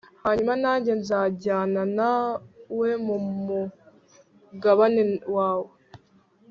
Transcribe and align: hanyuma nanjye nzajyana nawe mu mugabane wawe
hanyuma 0.23 0.53
nanjye 0.63 0.91
nzajyana 1.01 1.81
nawe 1.97 2.89
mu 3.05 3.17
mugabane 3.47 5.03
wawe 5.35 5.69